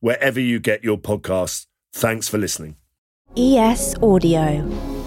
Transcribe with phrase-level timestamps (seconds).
[0.00, 1.66] wherever you get your podcasts.
[1.92, 2.76] Thanks for listening.
[3.36, 4.62] ES Audio.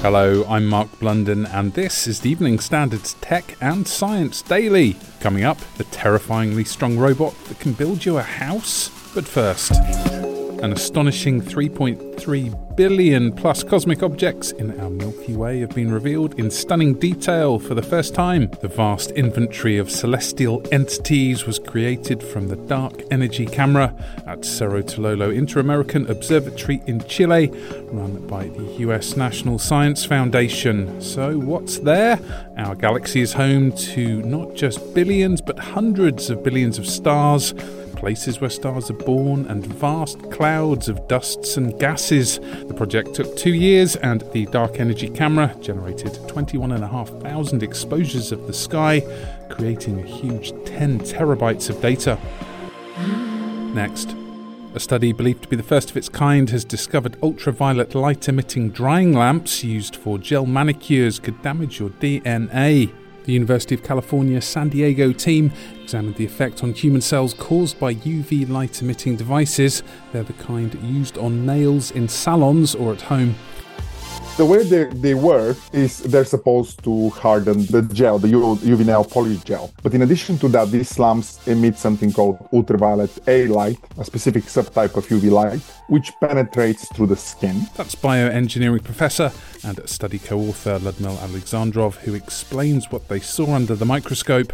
[0.00, 4.96] Hello, I'm Mark Blunden, and this is the Evening Standards Tech and Science Daily.
[5.20, 8.90] Coming up, the terrifyingly strong robot that can build you a house.
[9.14, 9.72] But first,
[10.62, 16.50] an astonishing 3.3 billion plus cosmic objects in our Milky Way have been revealed in
[16.50, 18.50] stunning detail for the first time.
[18.60, 23.94] The vast inventory of celestial entities was created from the Dark Energy Camera
[24.26, 27.48] at Cerro Tololo Inter-American Observatory in Chile,
[27.92, 31.00] run by the US National Science Foundation.
[31.00, 32.18] So, what's there?
[32.56, 37.54] Our galaxy is home to not just billions, but hundreds of billions of stars
[37.98, 42.38] places where stars are born, and vast clouds of dusts and gases.
[42.38, 48.52] The project took two years, and the Dark Energy camera generated 21,500 exposures of the
[48.52, 49.00] sky,
[49.50, 52.18] creating a huge 10 terabytes of data.
[53.74, 54.14] Next.
[54.74, 58.70] A study believed to be the first of its kind has discovered ultraviolet light emitting
[58.70, 62.92] drying lamps used for gel manicures could damage your DNA.
[63.28, 65.52] The University of California San Diego team
[65.82, 69.82] examined the effect on human cells caused by UV light emitting devices.
[70.12, 73.34] They're the kind used on nails in salons or at home.
[74.38, 79.02] The way they, they work is they're supposed to harden the gel, the UV nail
[79.02, 79.72] polish gel.
[79.82, 84.44] But in addition to that, these lamps emit something called ultraviolet A light, a specific
[84.44, 87.66] subtype of UV light, which penetrates through the skin.
[87.74, 89.32] That's bioengineering professor
[89.64, 94.52] and study co author Ludmil Alexandrov, who explains what they saw under the microscope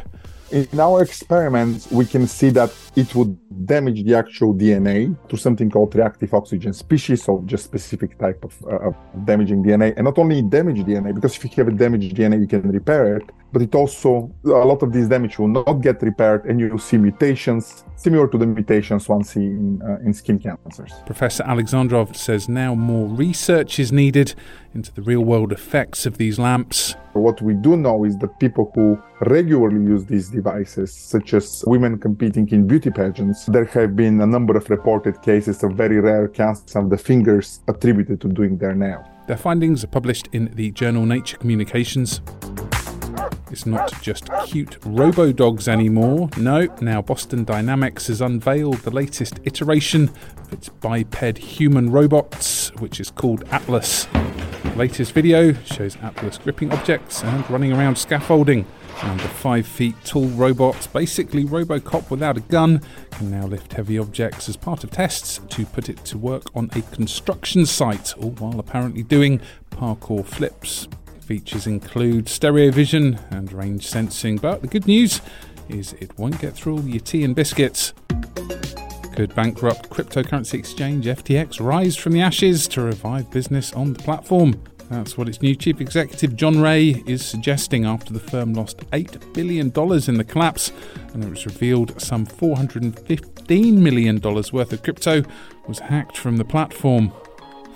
[0.50, 5.70] in our experiments, we can see that it would damage the actual DNA to something
[5.70, 8.90] called reactive oxygen species, so just specific type of, uh,
[9.24, 9.94] damaging DNA.
[9.96, 13.16] And not only damage DNA, because if you have a damaged DNA, you can repair
[13.16, 16.76] it, but it also, a lot of this damage will not get repaired and you'll
[16.76, 20.92] see mutations similar to the mutations one see in, uh, in skin cancers.
[21.06, 24.34] Professor Alexandrov says now more research is needed
[24.74, 26.96] into the real world effects of these lamps.
[27.12, 31.96] What we do know is that people who regularly use these devices, such as women
[31.96, 36.26] competing in beauty pageants, there have been a number of reported cases of very rare
[36.26, 39.08] cancers of the fingers attributed to doing their nail.
[39.28, 42.20] Their findings are published in the journal Nature Communications.
[43.50, 46.30] It's not just cute robo dogs anymore.
[46.36, 53.00] No, now Boston Dynamics has unveiled the latest iteration of its biped human robots, which
[53.00, 54.06] is called Atlas.
[54.06, 58.66] The latest video shows Atlas gripping objects and running around scaffolding.
[59.02, 62.80] And the five feet tall robot, basically Robocop without a gun,
[63.10, 66.70] can now lift heavy objects as part of tests to put it to work on
[66.74, 69.40] a construction site, all while apparently doing
[69.70, 70.88] parkour flips.
[71.24, 75.22] Features include stereo vision and range sensing, but the good news
[75.70, 77.94] is it won't get through all your tea and biscuits.
[79.14, 84.60] Could bankrupt cryptocurrency exchange FTX rise from the ashes to revive business on the platform?
[84.90, 89.32] That's what its new chief executive John Ray is suggesting after the firm lost $8
[89.32, 90.72] billion in the collapse
[91.14, 95.22] and it was revealed some $415 million worth of crypto
[95.66, 97.14] was hacked from the platform.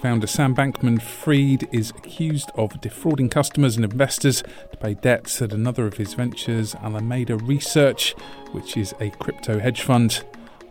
[0.03, 5.53] Founder Sam Bankman Fried is accused of defrauding customers and investors to pay debts at
[5.53, 8.15] another of his ventures, Alameda Research,
[8.53, 10.25] which is a crypto hedge fund.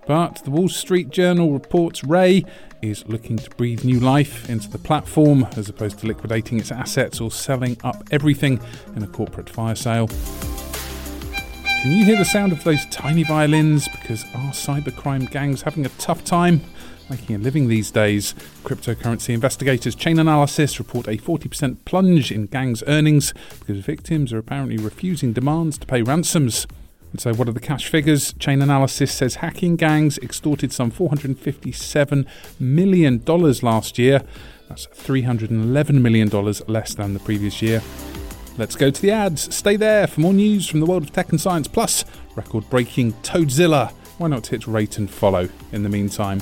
[0.05, 2.45] But the Wall Street Journal reports Ray
[2.81, 7.19] is looking to breathe new life into the platform as opposed to liquidating its assets
[7.19, 8.61] or selling up everything
[8.95, 10.07] in a corporate fire sale.
[11.81, 13.89] Can you hear the sound of those tiny violins?
[13.89, 16.61] Because our cybercrime gang's having a tough time
[17.09, 18.33] making a living these days.
[18.63, 25.33] Cryptocurrency investigators Chainalysis, report a 40% plunge in gangs' earnings because victims are apparently refusing
[25.33, 26.67] demands to pay ransoms.
[27.11, 28.33] And so, what are the cash figures?
[28.33, 32.25] Chainalysis says hacking gangs extorted some $457
[32.59, 34.21] million last year.
[34.67, 36.29] That's $311 million
[36.67, 37.81] less than the previous year.
[38.57, 39.53] Let's go to the ads.
[39.55, 42.03] Stay there for more news from the world of tech and science, plus
[42.35, 43.91] record breaking Toadzilla.
[44.17, 46.41] Why not hit rate and follow in the meantime?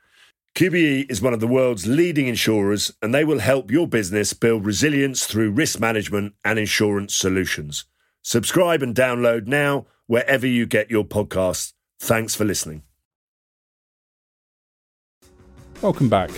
[0.53, 4.65] QBE is one of the world's leading insurers and they will help your business build
[4.65, 7.85] resilience through risk management and insurance solutions.
[8.21, 11.71] Subscribe and download now wherever you get your podcasts.
[12.01, 12.83] Thanks for listening.
[15.81, 16.29] Welcome back.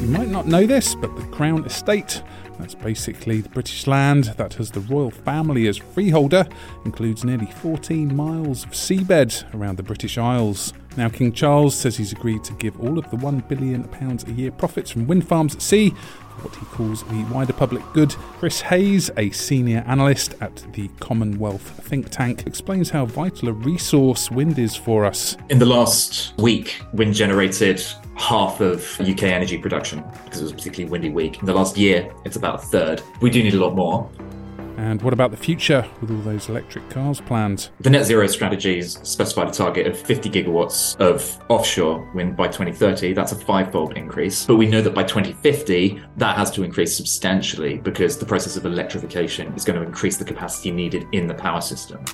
[0.00, 2.22] You might not know this, but the Crown Estate,
[2.58, 6.46] that's basically the British land that has the royal family as freeholder,
[6.84, 10.74] includes nearly 14 miles of seabed around the British Isles.
[10.96, 13.88] Now, King Charles says he's agreed to give all of the £1 billion
[14.26, 17.82] a year profits from wind farms at sea for what he calls the wider public
[17.94, 18.10] good.
[18.38, 23.52] Chris Hayes, a senior analyst at the Common Wealth think tank, explains how vital a
[23.52, 25.36] resource wind is for us.
[25.48, 27.82] In the last week, wind generated
[28.16, 31.40] half of UK energy production because it was a particularly windy week.
[31.40, 33.02] In the last year, it's about a third.
[33.20, 34.10] We do need a lot more.
[34.76, 37.70] And what about the future with all those electric cars planned?
[37.80, 43.12] The net zero strategies specified a target of 50 gigawatts of offshore wind by 2030.
[43.12, 44.46] That's a five-fold increase.
[44.46, 48.66] But we know that by 2050, that has to increase substantially because the process of
[48.66, 52.04] electrification is going to increase the capacity needed in the power system.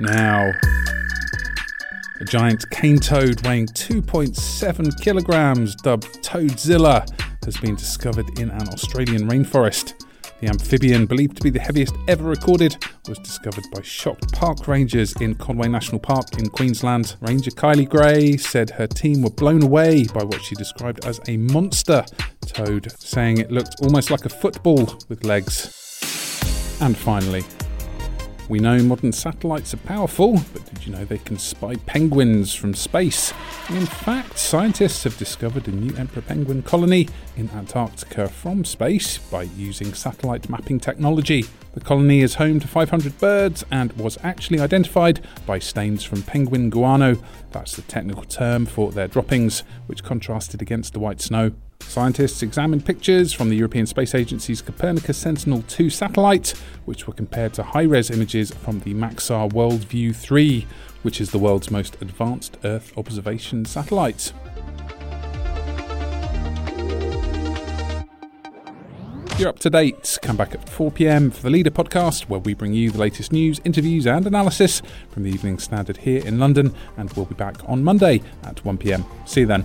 [0.00, 0.52] Now,
[2.20, 7.08] a giant cane toad weighing 2.7 kilograms, dubbed Toadzilla,
[7.44, 10.03] has been discovered in an Australian rainforest.
[10.44, 12.76] The amphibian, believed to be the heaviest ever recorded,
[13.08, 17.16] was discovered by shocked park rangers in Conway National Park in Queensland.
[17.22, 21.38] Ranger Kylie Gray said her team were blown away by what she described as a
[21.38, 22.04] monster
[22.44, 26.78] toad, saying it looked almost like a football with legs.
[26.82, 27.44] And finally,
[28.48, 32.74] we know modern satellites are powerful, but did you know they can spy penguins from
[32.74, 33.32] space?
[33.70, 39.44] In fact, scientists have discovered a new emperor penguin colony in Antarctica from space by
[39.44, 41.46] using satellite mapping technology.
[41.72, 46.68] The colony is home to 500 birds and was actually identified by stains from penguin
[46.68, 47.16] guano.
[47.50, 51.52] That's the technical term for their droppings, which contrasted against the white snow.
[51.88, 56.50] Scientists examined pictures from the European Space Agency's Copernicus Sentinel 2 satellite,
[56.84, 60.66] which were compared to high res images from the Maxar Worldview 3,
[61.02, 64.32] which is the world's most advanced Earth observation satellite.
[69.36, 70.18] You're up to date.
[70.22, 73.32] Come back at 4 pm for the Leader podcast, where we bring you the latest
[73.32, 76.72] news, interviews, and analysis from the Evening Standard here in London.
[76.96, 79.04] And we'll be back on Monday at 1 pm.
[79.26, 79.64] See you then.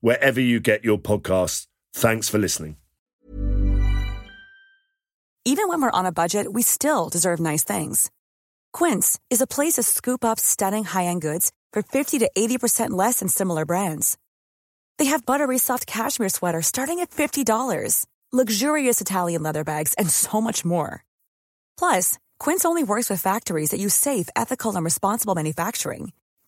[0.00, 1.66] wherever you get your podcasts.
[1.94, 2.76] Thanks for listening.
[5.46, 8.10] Even when we're on a budget, we still deserve nice things.
[8.74, 12.90] Quince is a place to scoop up stunning high end goods for 50 to 80%
[12.90, 14.18] less than similar brands.
[14.98, 20.42] They have buttery soft cashmere sweaters starting at $50, luxurious Italian leather bags, and so
[20.42, 21.04] much more.
[21.78, 26.12] Plus, Quince only works with factories that use safe, ethical, and responsible manufacturing.